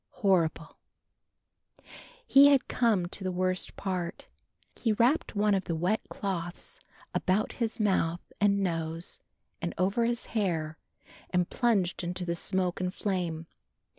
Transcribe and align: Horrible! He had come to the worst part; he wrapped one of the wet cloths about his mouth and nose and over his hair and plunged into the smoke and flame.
Horrible! 0.25 0.79
He 2.25 2.47
had 2.47 2.67
come 2.67 3.05
to 3.09 3.23
the 3.23 3.31
worst 3.31 3.75
part; 3.75 4.29
he 4.75 4.93
wrapped 4.93 5.35
one 5.35 5.53
of 5.53 5.65
the 5.65 5.75
wet 5.75 6.01
cloths 6.09 6.79
about 7.13 7.51
his 7.51 7.79
mouth 7.79 8.19
and 8.41 8.61
nose 8.63 9.19
and 9.61 9.75
over 9.77 10.05
his 10.05 10.25
hair 10.33 10.79
and 11.29 11.51
plunged 11.51 12.03
into 12.03 12.25
the 12.25 12.33
smoke 12.33 12.81
and 12.81 12.91
flame. 12.91 13.45